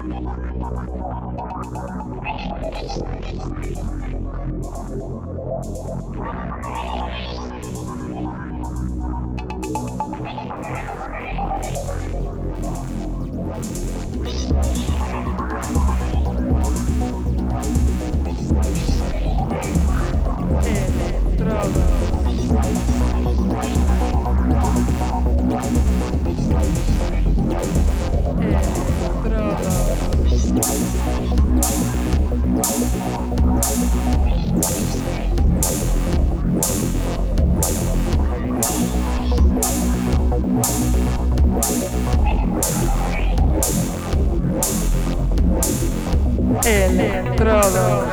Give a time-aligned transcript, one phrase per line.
[46.65, 48.13] Electrodos.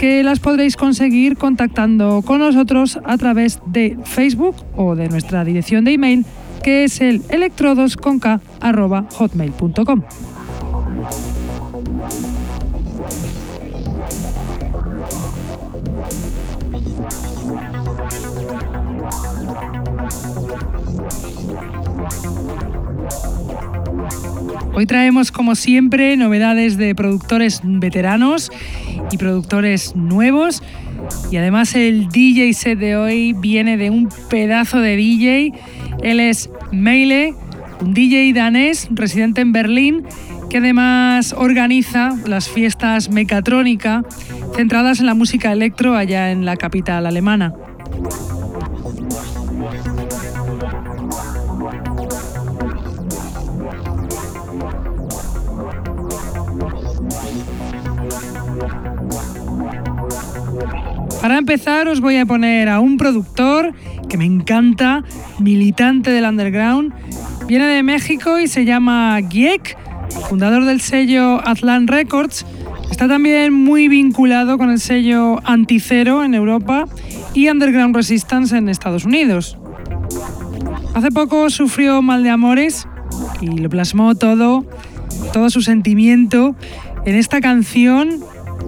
[0.00, 5.84] que las podréis conseguir contactando con nosotros a través de Facebook o de nuestra dirección
[5.84, 6.24] de email
[6.62, 10.02] que es el electrodosconk.hotmail.com.
[24.72, 28.50] Hoy traemos, como siempre, novedades de productores veteranos
[29.10, 30.62] y productores nuevos.
[31.30, 35.52] Y además el DJ set de hoy viene de un pedazo de DJ.
[36.02, 37.34] Él es Meile,
[37.80, 40.04] un DJ danés residente en Berlín
[40.50, 44.02] que además organiza las fiestas Mecatrónica
[44.56, 47.54] centradas en la música electro allá en la capital alemana.
[61.20, 63.74] Para empezar os voy a poner a un productor
[64.08, 65.04] que me encanta,
[65.38, 66.94] militante del underground.
[67.46, 69.76] Viene de México y se llama Giek,
[70.28, 72.46] fundador del sello Atlan Records.
[72.90, 76.86] Está también muy vinculado con el sello Anticero en Europa
[77.34, 79.58] y Underground Resistance en Estados Unidos.
[80.94, 82.88] Hace poco sufrió mal de amores
[83.42, 84.64] y lo plasmó todo,
[85.34, 86.56] todo su sentimiento
[87.04, 88.20] en esta canción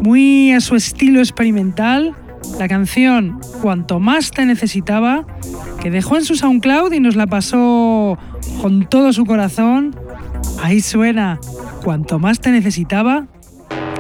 [0.03, 2.15] muy a su estilo experimental
[2.59, 5.25] la canción Cuanto más te necesitaba,
[5.81, 8.19] que dejó en su SoundCloud y nos la pasó
[8.61, 9.95] con todo su corazón.
[10.63, 11.39] Ahí suena
[11.85, 13.27] Cuanto más te necesitaba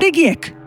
[0.00, 0.61] de.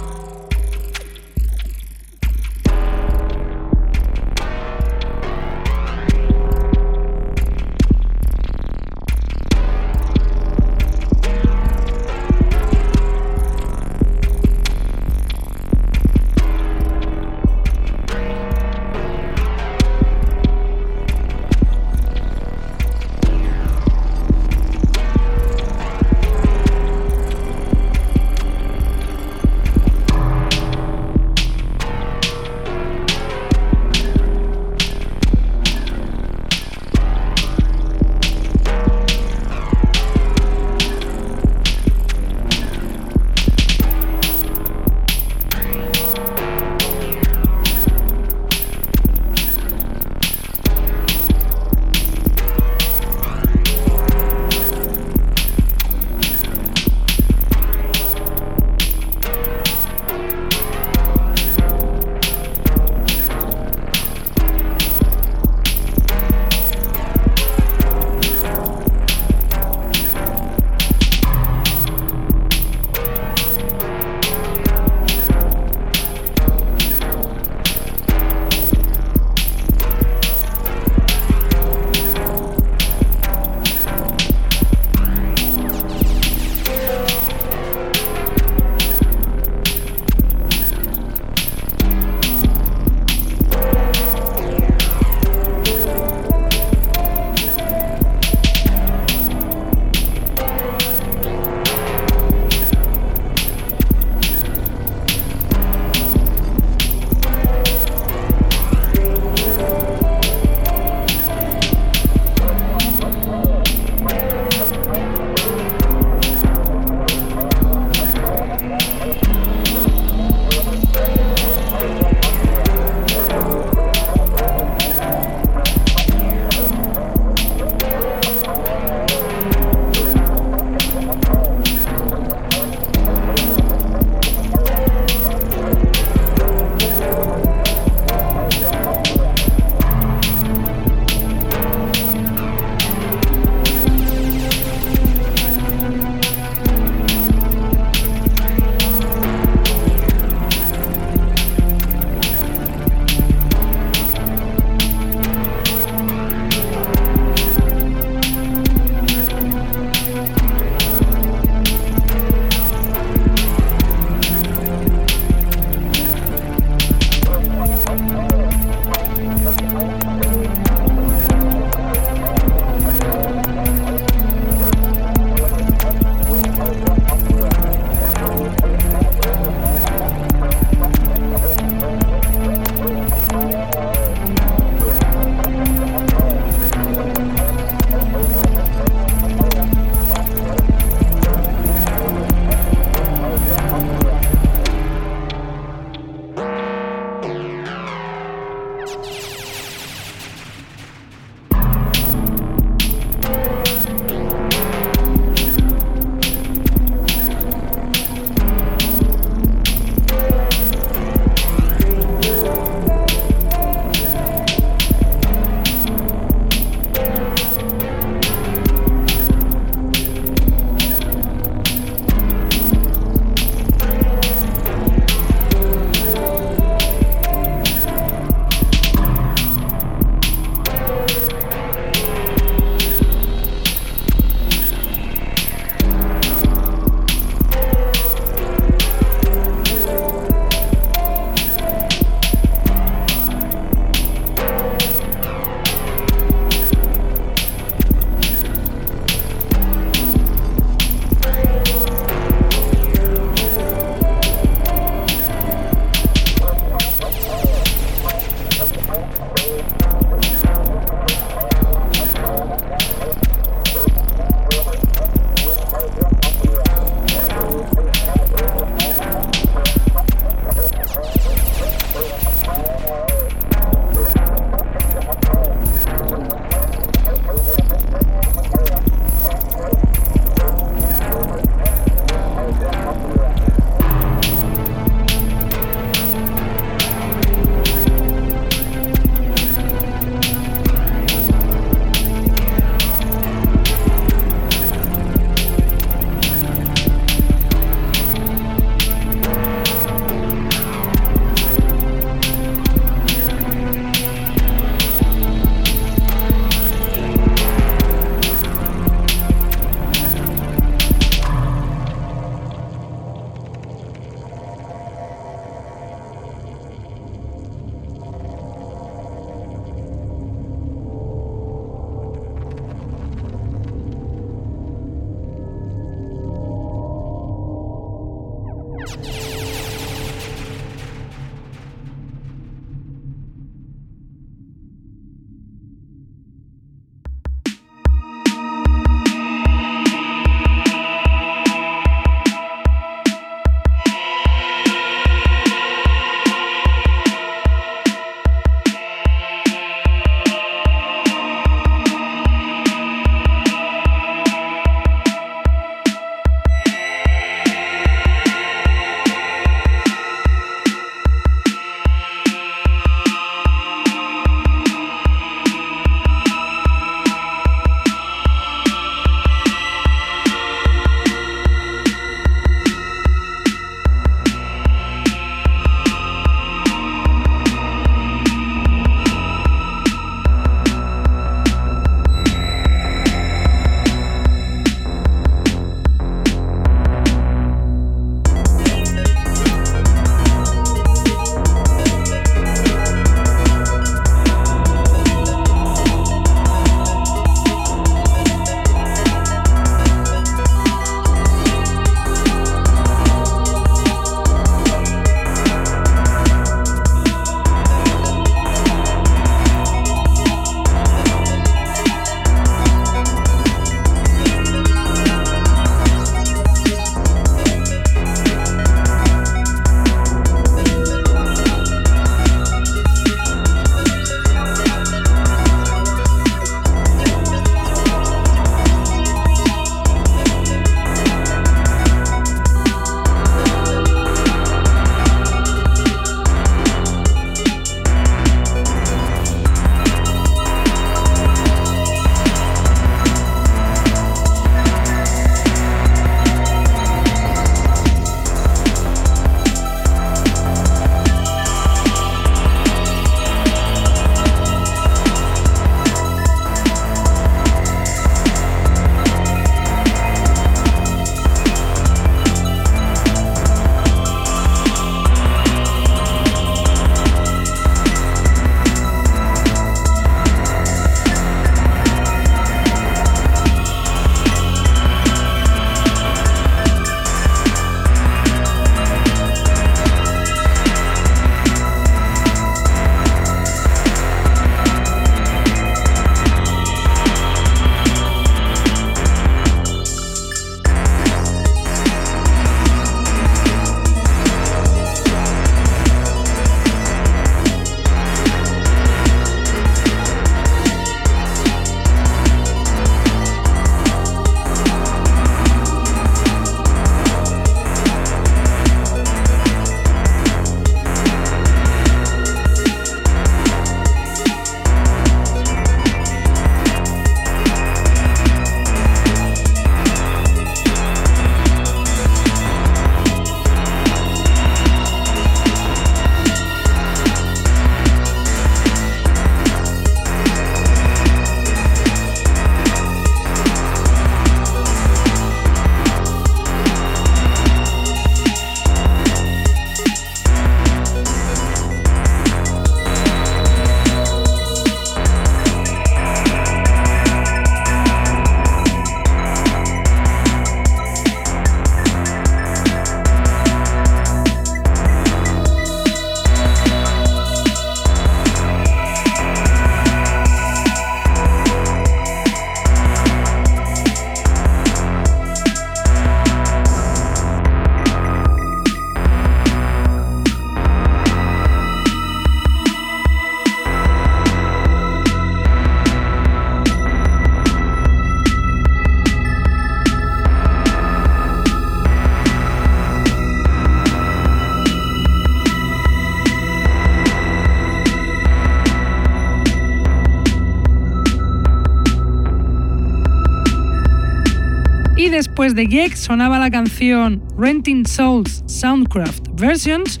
[595.14, 600.00] Después de Geek sonaba la canción Renting Souls Soundcraft Versions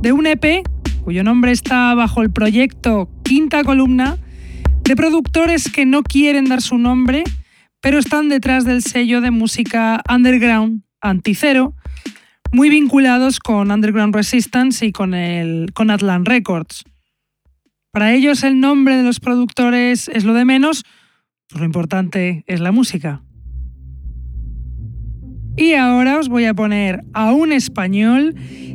[0.00, 0.62] de un EP
[1.02, 4.16] cuyo nombre está bajo el proyecto Quinta Columna,
[4.84, 7.24] de productores que no quieren dar su nombre,
[7.80, 11.74] pero están detrás del sello de música underground Anticero,
[12.52, 16.84] muy vinculados con Underground Resistance y con, el, con Atlant Records.
[17.90, 20.84] Para ellos el nombre de los productores es lo de menos,
[21.48, 23.20] pues lo importante es la música.
[25.56, 28.34] Y ahora os voy a poner a un español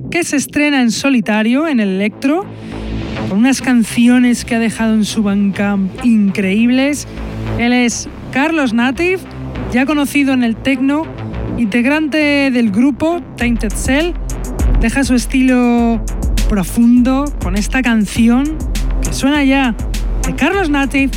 [0.09, 2.45] que se estrena en solitario en el Electro,
[3.27, 7.05] con unas canciones que ha dejado en su Bandcamp increíbles.
[7.57, 9.19] Él es Carlos Native,
[9.73, 11.03] ya conocido en el techno,
[11.57, 14.13] integrante del grupo Tainted Cell.
[14.79, 16.01] Deja su estilo
[16.47, 18.57] profundo con esta canción
[19.03, 19.75] que suena ya
[20.25, 21.11] de Carlos Native,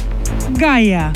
[0.59, 1.13] Gaia.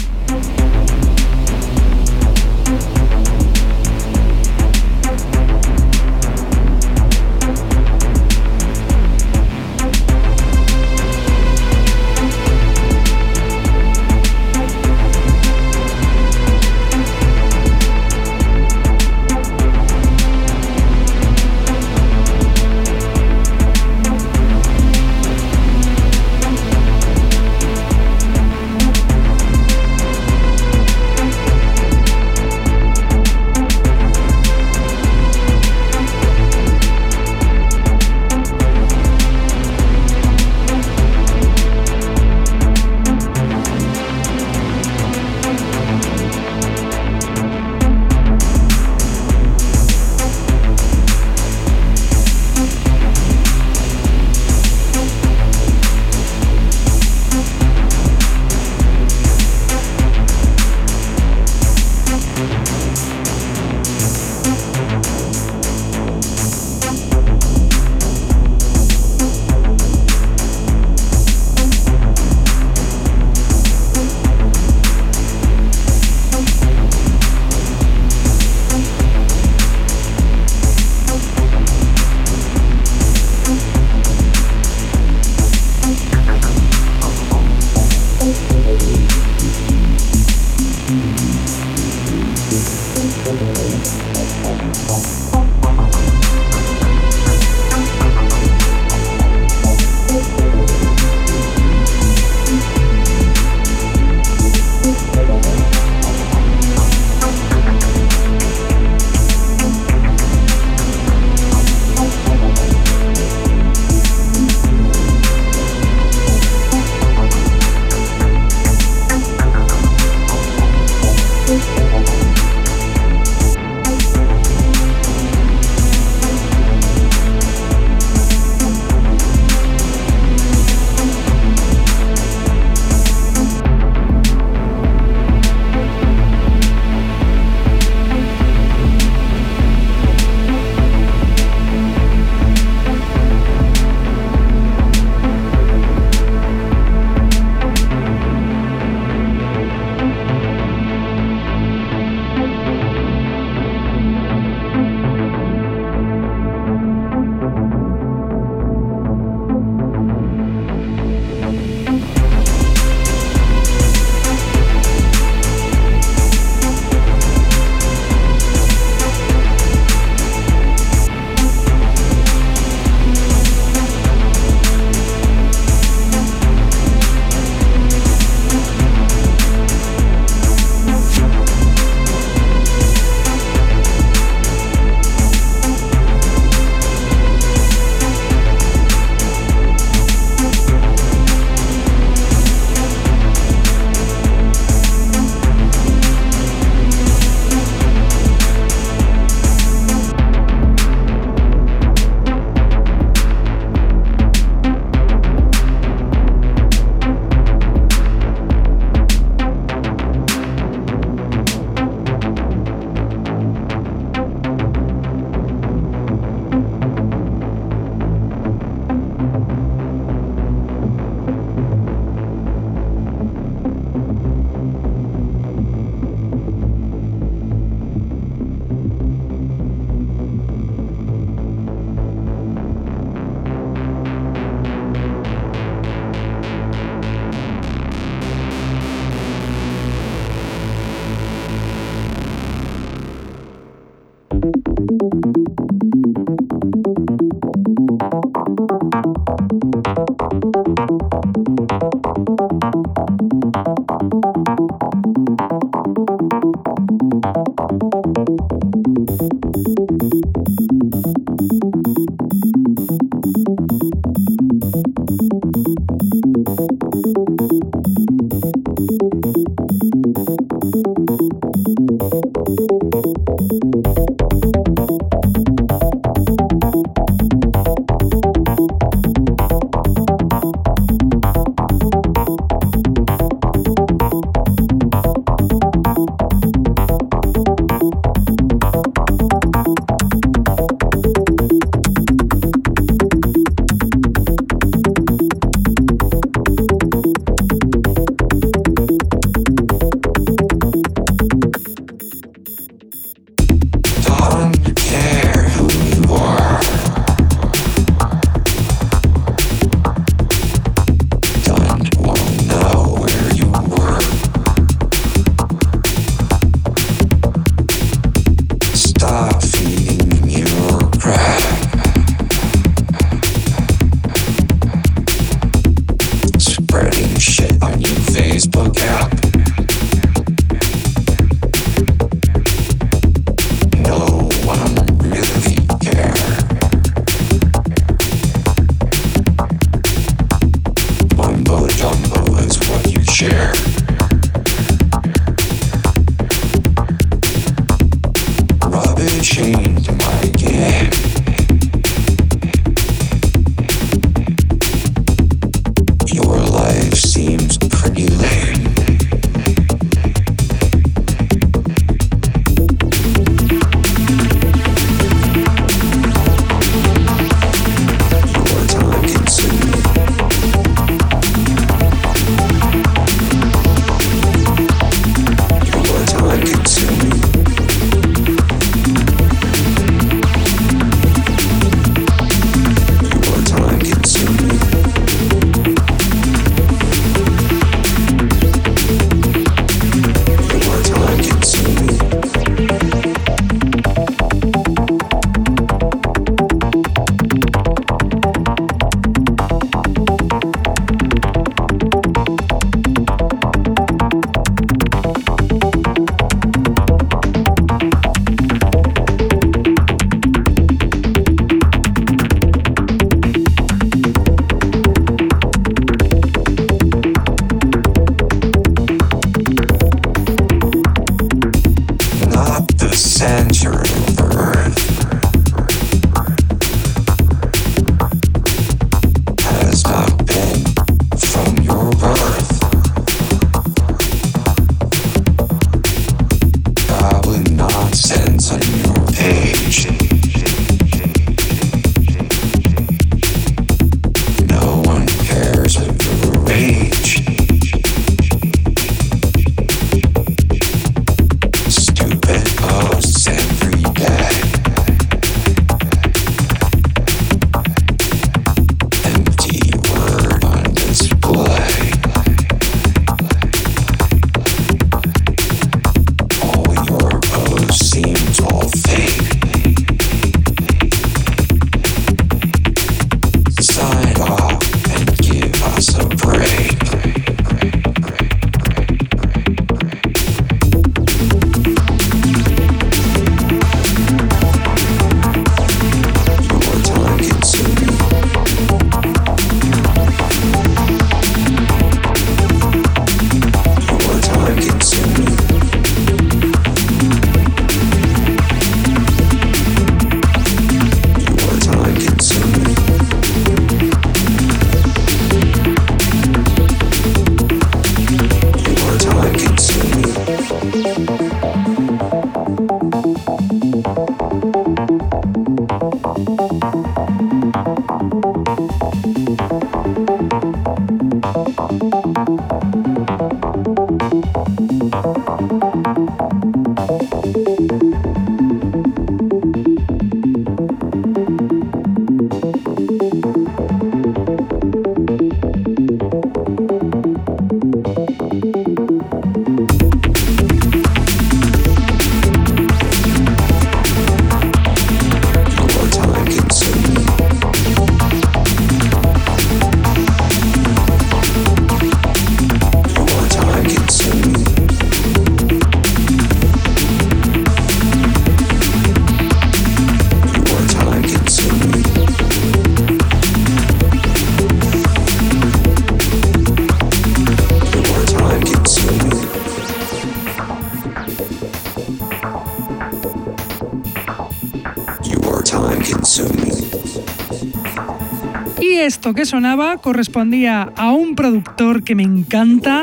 [579.14, 582.82] Que sonaba correspondía a un productor que me encanta,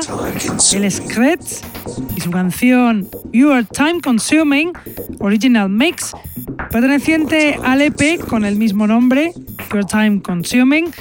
[0.73, 1.63] el Scratch,
[2.15, 4.71] y su canción You Are Time Consuming,
[5.19, 6.13] Original Mix,
[6.71, 9.33] perteneciente al EP con el mismo nombre,
[9.73, 10.91] Your Time Consuming,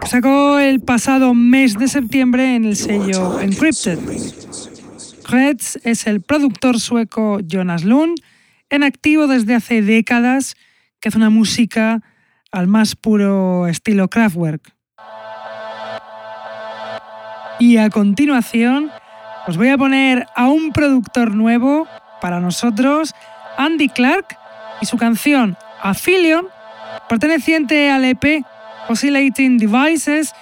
[0.00, 3.98] que sacó el pasado mes de septiembre en el sello Encrypted.
[5.24, 8.18] Kretz es el productor sueco Jonas Lund,
[8.70, 10.56] en activo desde hace décadas,
[11.00, 12.02] que hace una música
[12.58, 14.74] al más puro estilo Kraftwerk.
[17.60, 18.90] Y a continuación
[19.46, 21.86] os voy a poner a un productor nuevo
[22.20, 23.14] para nosotros,
[23.56, 24.36] Andy Clark,
[24.80, 26.48] y su canción Affilion,
[27.08, 28.44] perteneciente al EP
[28.88, 30.34] Oscillating Devices,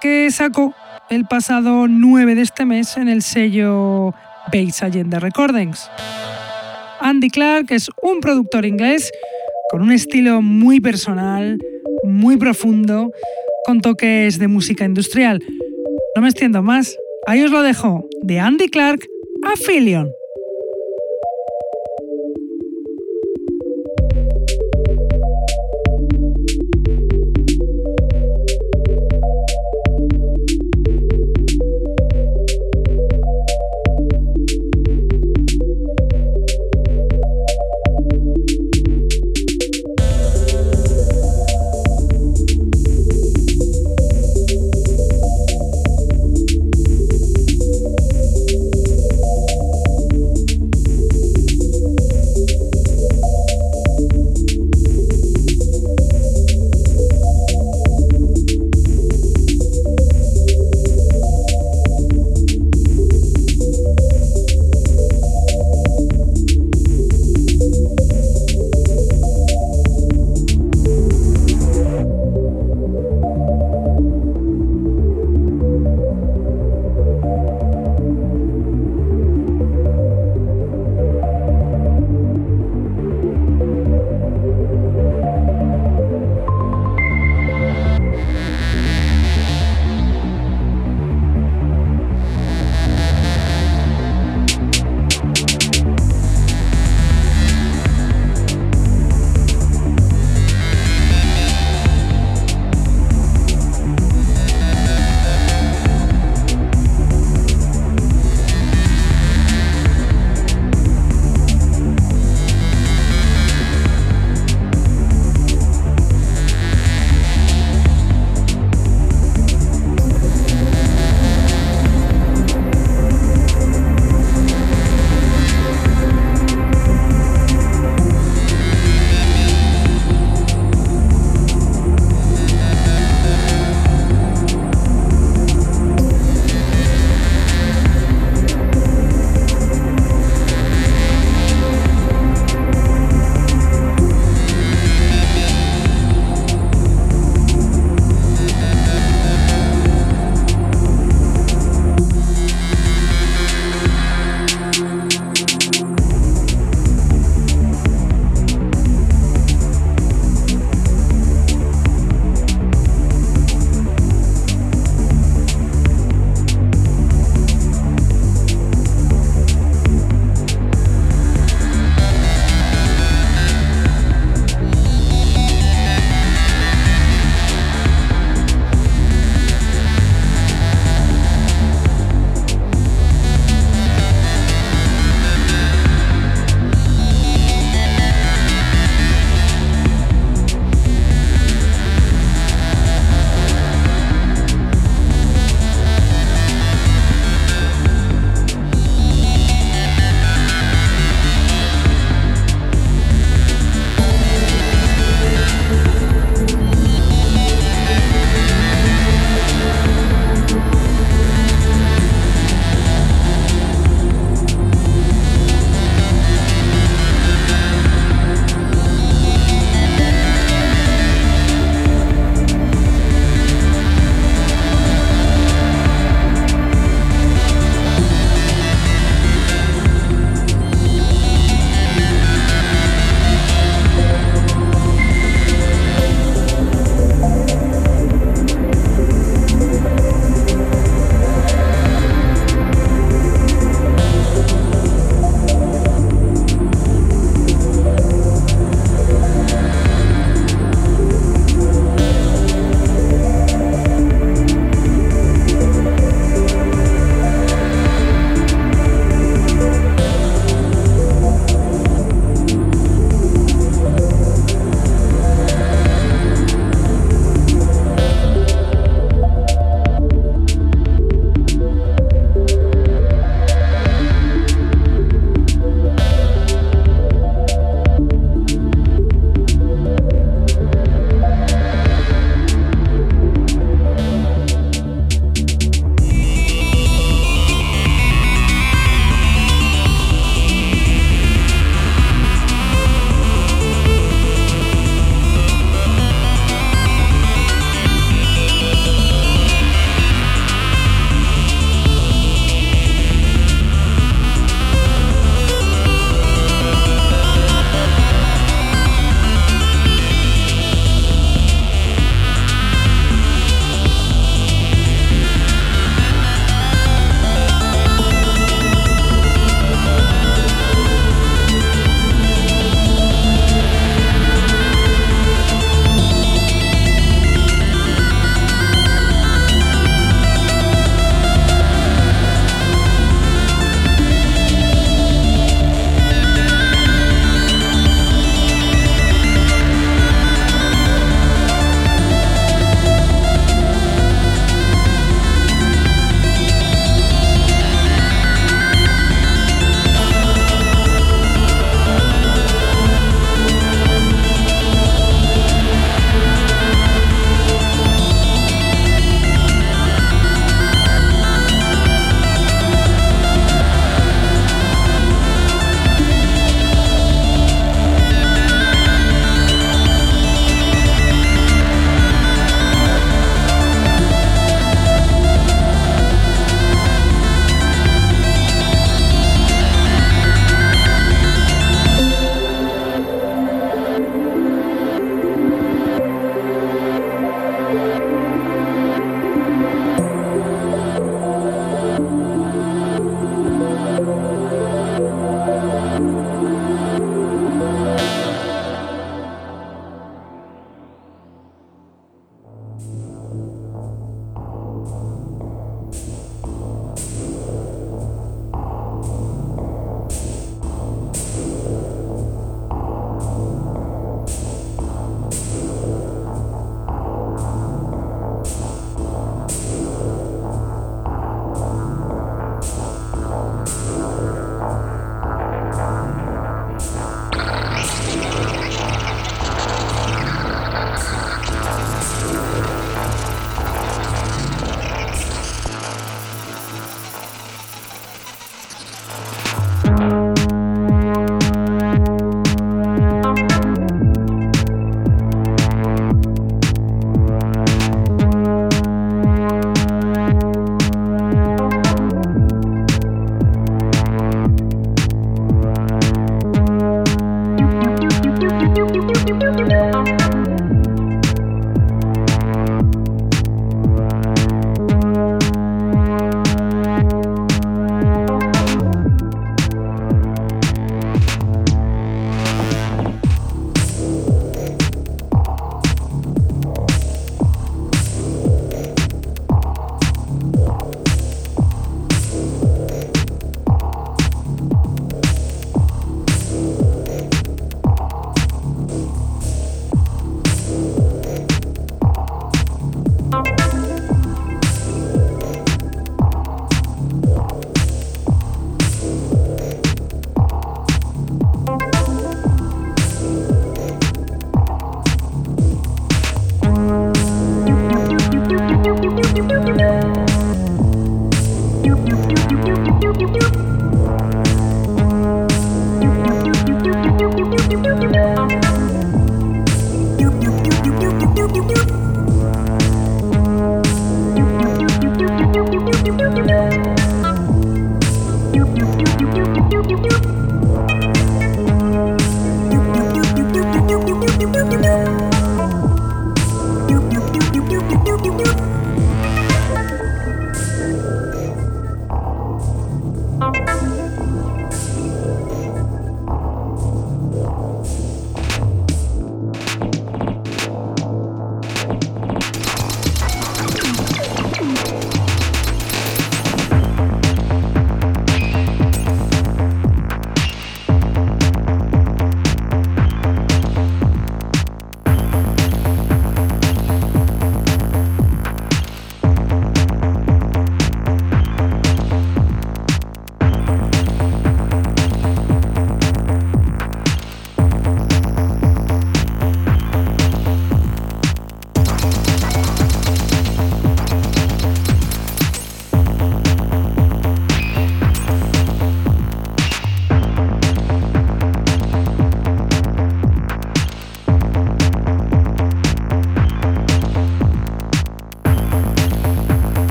[0.00, 0.74] que sacó
[1.10, 4.14] el pasado 9 de este mes en el sello
[4.52, 5.90] Base Agenda Recordings.
[7.00, 9.10] Andy Clark es un productor inglés
[9.70, 11.58] con un estilo muy personal,
[12.02, 13.12] muy profundo,
[13.66, 15.42] con toques de música industrial.
[16.16, 19.06] No me extiendo más, ahí os lo dejo, de Andy Clark
[19.44, 20.10] a Philion.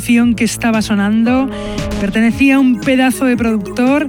[0.00, 1.46] Canción que estaba sonando
[2.00, 4.08] pertenecía a un pedazo de productor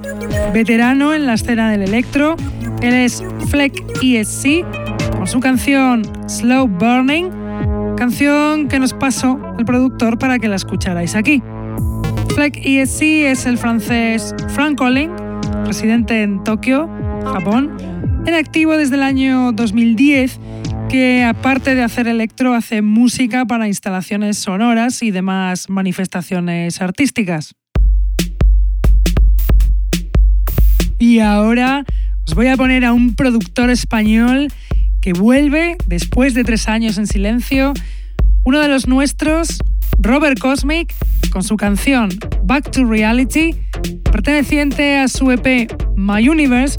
[0.53, 2.37] veterano en la escena del electro.
[2.81, 4.63] Él es Fleck ESC
[5.11, 7.29] con su canción Slow Burning,
[7.97, 11.43] canción que nos pasó el productor para que la escucharais aquí.
[12.35, 15.11] Fleck ESC es el francés Frank Collin,
[15.65, 16.89] residente en Tokio,
[17.33, 17.69] Japón,
[18.25, 20.39] en activo desde el año 2010
[20.91, 27.55] que aparte de hacer electro hace música para instalaciones sonoras y demás manifestaciones artísticas.
[30.99, 31.85] Y ahora
[32.27, 34.49] os voy a poner a un productor español
[34.99, 37.71] que vuelve después de tres años en silencio,
[38.43, 39.59] uno de los nuestros,
[39.97, 40.93] Robert Cosmic,
[41.31, 42.09] con su canción
[42.43, 43.55] Back to Reality,
[44.11, 46.77] perteneciente a su EP My Universe,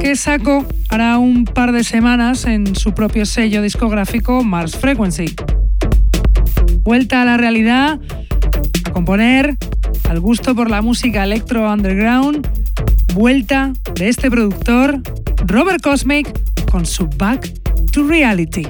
[0.00, 5.34] que sacó hará un par de semanas en su propio sello discográfico Mars Frequency.
[6.82, 7.98] Vuelta a la realidad,
[8.84, 9.56] a componer,
[10.08, 12.46] al gusto por la música electro underground,
[13.14, 15.00] vuelta de este productor,
[15.46, 16.28] Robert Cosmic,
[16.70, 17.52] con su Back
[17.90, 18.66] to Reality.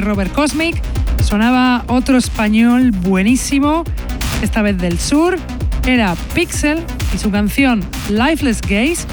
[0.00, 0.80] Robert Cosmic
[1.22, 3.84] sonaba otro español buenísimo,
[4.42, 5.36] esta vez del sur,
[5.86, 6.82] era Pixel
[7.14, 9.06] y su canción Lifeless Gaze,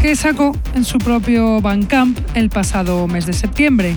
[0.00, 3.96] que sacó en su propio Bandcamp el pasado mes de septiembre.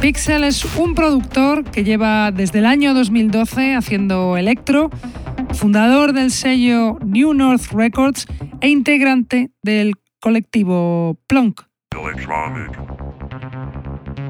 [0.00, 4.90] Pixel es un productor que lleva desde el año 2012 haciendo electro,
[5.52, 8.26] fundador del sello New North Records
[8.60, 11.62] e integrante del colectivo Plonk.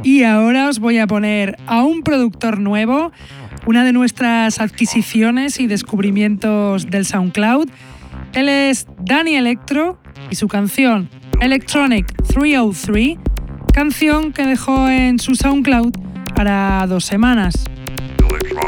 [0.02, 3.12] Y ahora os voy a poner a un productor nuevo,
[3.66, 7.68] una de nuestras adquisiciones y descubrimientos del SoundCloud.
[8.32, 13.18] Él es Danny Electro y su canción Electronic 303,
[13.74, 15.92] canción que dejó en su SoundCloud
[16.34, 17.64] para dos semanas.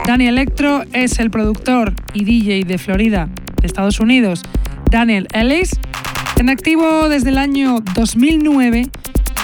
[0.07, 3.31] Danny Electro es el productor y DJ de Florida,
[3.61, 4.43] de Estados Unidos,
[4.91, 5.71] Daniel Ellis,
[6.39, 8.91] en activo desde el año 2009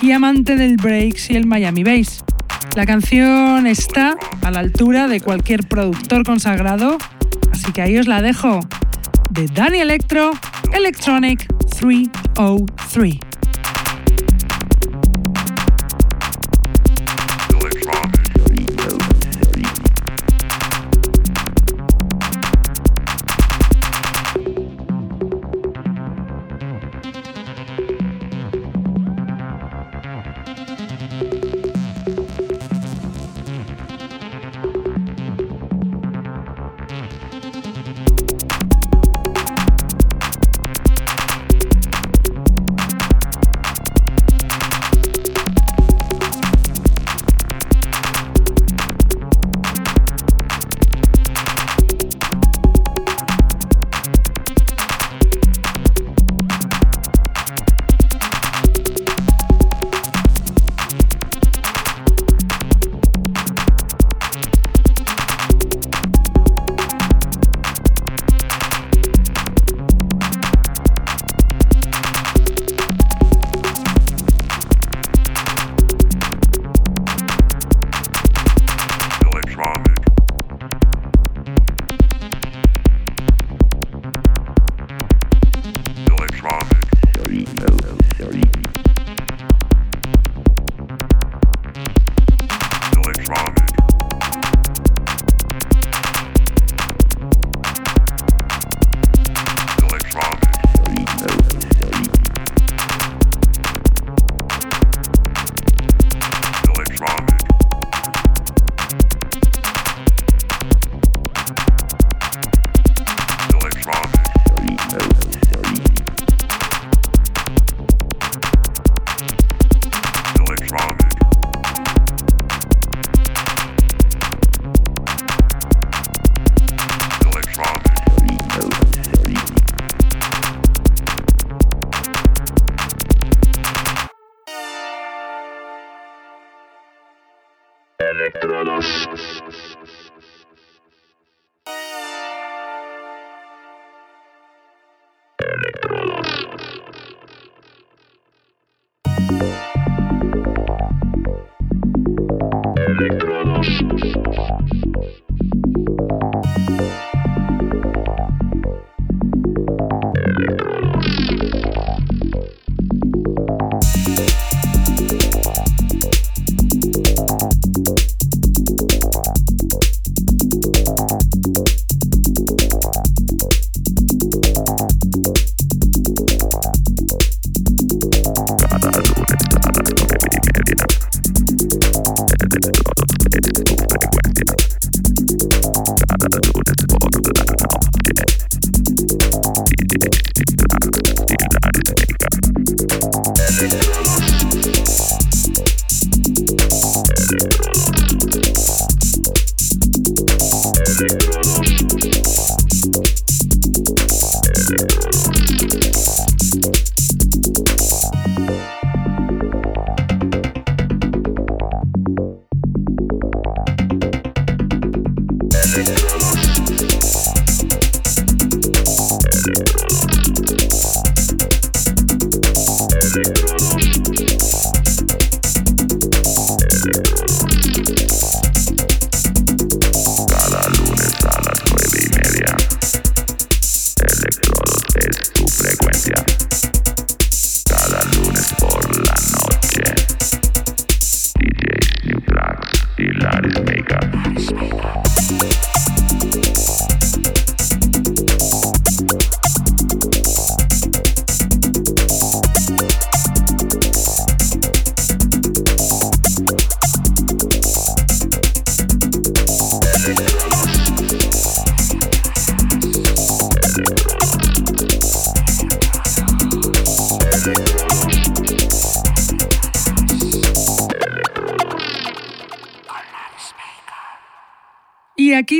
[0.00, 2.24] y amante del breaks y el Miami Bass.
[2.76, 6.98] La canción está a la altura de cualquier productor consagrado,
[7.52, 8.60] así que ahí os la dejo.
[9.30, 10.30] De Danny Electro,
[10.72, 11.46] Electronic
[11.78, 13.27] 303.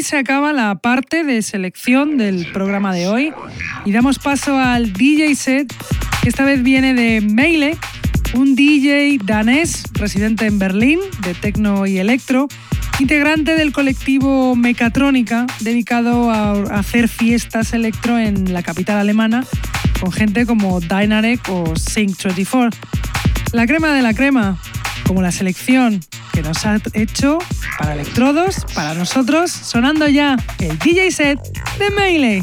[0.09, 3.31] Se acaba la parte de selección del programa de hoy
[3.85, 5.75] y damos paso al DJ set,
[6.23, 7.77] que esta vez viene de Meile,
[8.33, 12.49] un DJ danés residente en Berlín de techno y electro,
[12.99, 19.45] integrante del colectivo Mecatrónica, dedicado a hacer fiestas electro en la capital alemana,
[20.01, 22.75] con gente como Dynarec o Sync24.
[23.53, 24.57] La crema de la crema,
[25.07, 26.01] como la selección
[26.33, 27.41] que nos ha hecho
[27.79, 31.39] para electrodos, para nosotros, sonando ya el DJ set
[31.79, 32.43] de Melee.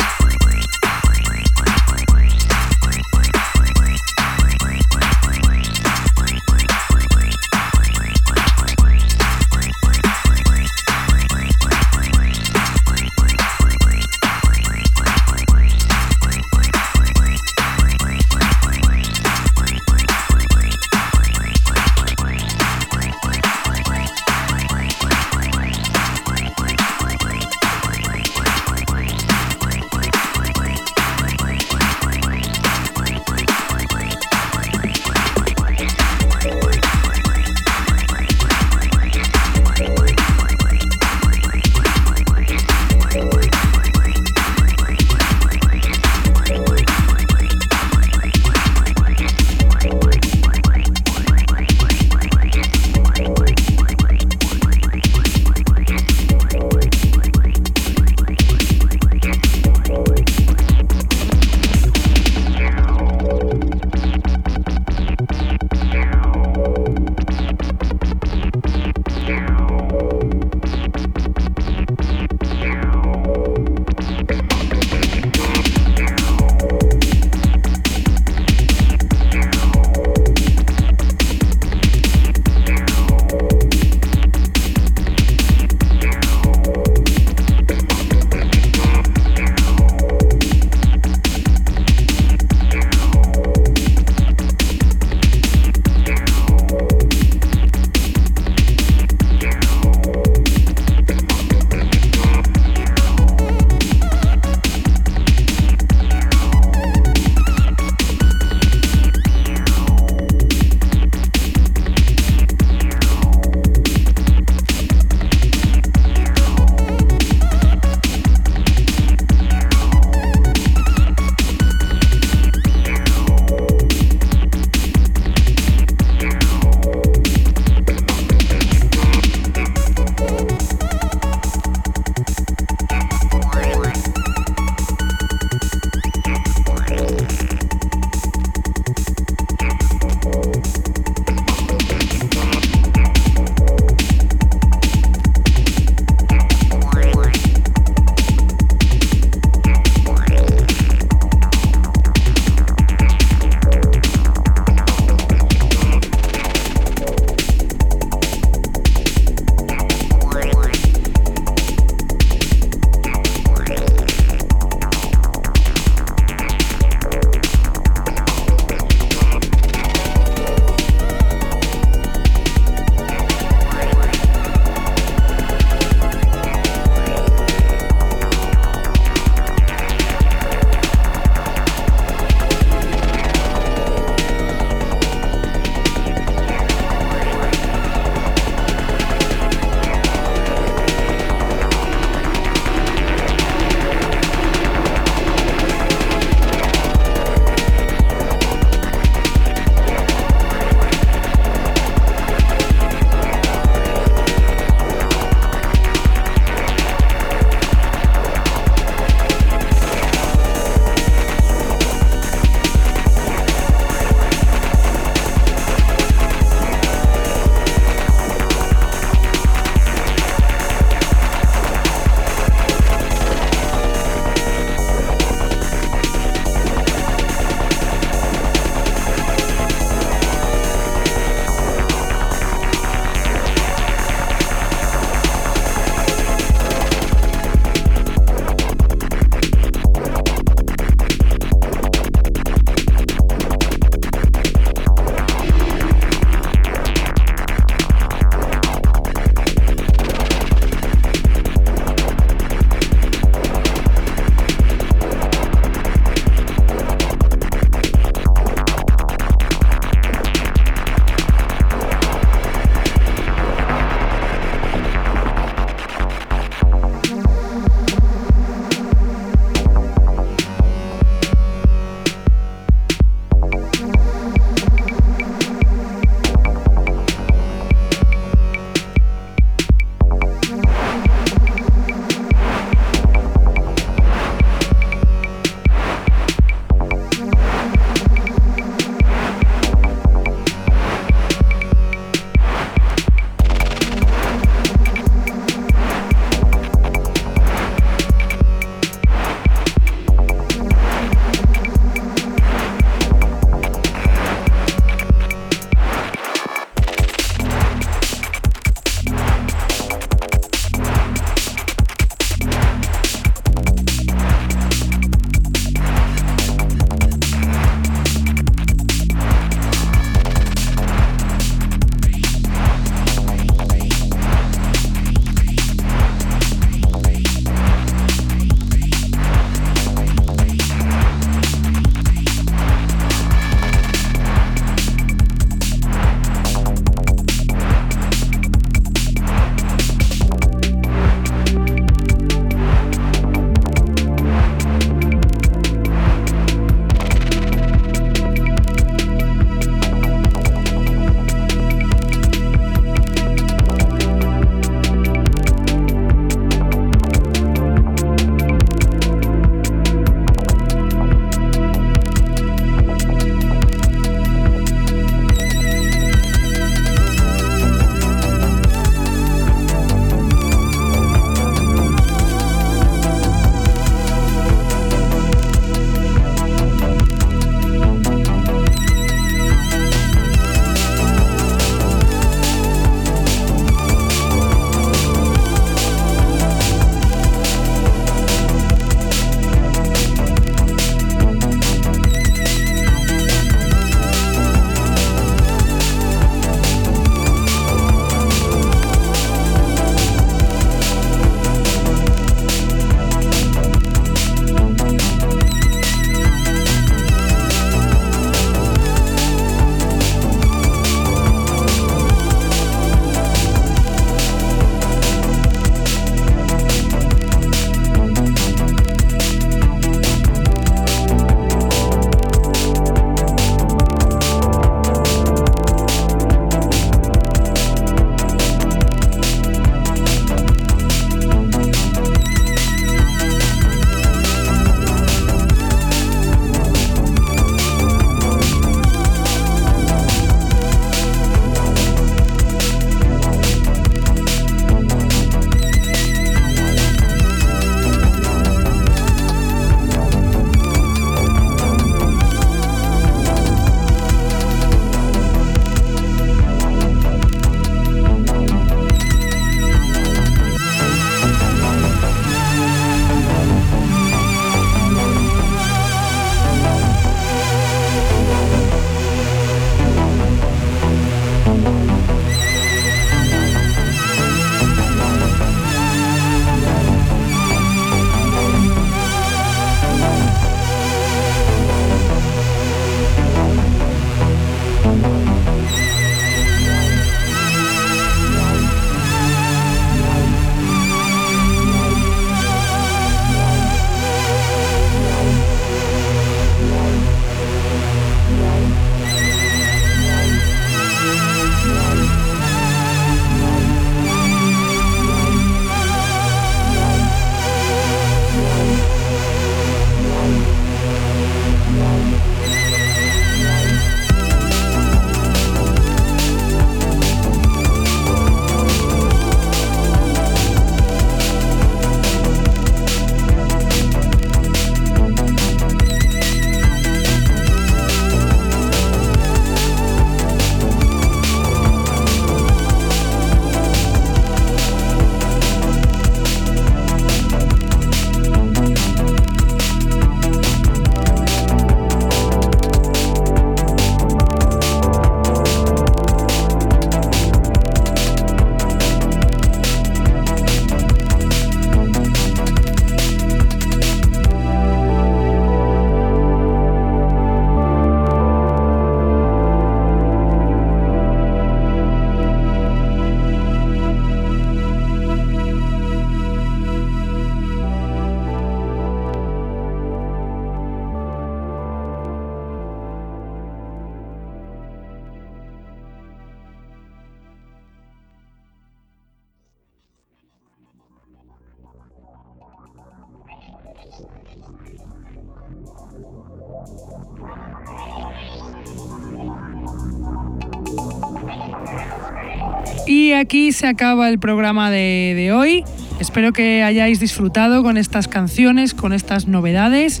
[593.58, 595.64] se acaba el programa de, de, hoy.
[595.98, 600.00] Espero que hayáis disfrutado con estas canciones, con estas novedades,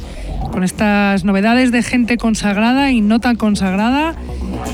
[0.52, 4.14] con estas novedades de gente consagrada y no tan consagrada.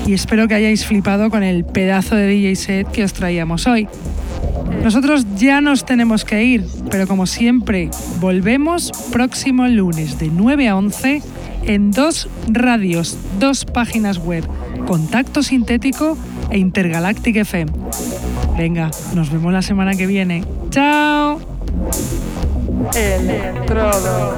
[0.05, 3.87] Y espero que hayáis flipado con el pedazo de DJ set que os traíamos hoy.
[4.83, 7.89] Nosotros ya nos tenemos que ir, pero como siempre,
[8.19, 11.23] volvemos próximo lunes de 9 a 11
[11.63, 14.47] en dos radios, dos páginas web,
[14.85, 16.15] Contacto Sintético
[16.49, 17.71] e Intergalactic FM.
[18.57, 20.43] Venga, nos vemos la semana que viene.
[20.69, 21.39] ¡Chao!
[22.95, 24.35] Electrodos.